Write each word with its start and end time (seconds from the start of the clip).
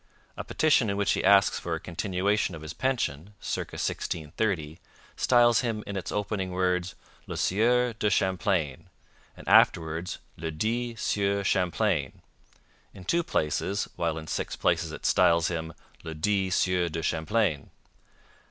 A 0.35 0.43
petition 0.43 0.89
in 0.89 0.97
which 0.97 1.11
he 1.11 1.23
asks 1.23 1.59
for 1.59 1.75
a 1.75 1.79
continuation 1.79 2.55
of 2.55 2.63
his 2.63 2.73
pension 2.73 3.35
(circ. 3.39 3.73
1630) 3.73 4.79
styles 5.15 5.61
him 5.61 5.83
in 5.85 5.95
its 5.95 6.11
opening 6.11 6.49
words 6.49 6.95
'Le 7.27 7.37
Sieur 7.37 7.93
de 7.93 8.09
Champlain' 8.09 8.89
and 9.37 9.47
afterwards 9.47 10.17
'le 10.37 10.49
dit 10.49 10.97
sieur 10.97 11.43
Champlain' 11.43 12.23
in 12.95 13.05
two 13.05 13.21
places, 13.21 13.87
while 13.95 14.17
in 14.17 14.25
six 14.25 14.55
places 14.55 14.91
it 14.91 15.05
styles 15.05 15.49
him 15.49 15.71
'le 16.03 16.15
dit 16.15 16.51
sieur 16.51 16.89
de 16.89 17.03
Champlain.' 17.03 17.69